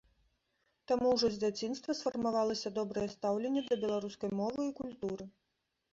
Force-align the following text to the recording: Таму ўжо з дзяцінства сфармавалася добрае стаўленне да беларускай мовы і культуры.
Таму 0.91 1.09
ўжо 1.17 1.27
з 1.35 1.37
дзяцінства 1.43 1.95
сфармавалася 2.01 2.73
добрае 2.79 3.07
стаўленне 3.15 3.61
да 3.69 3.75
беларускай 3.85 4.31
мовы 4.41 4.61
і 4.71 4.77
культуры. 4.81 5.23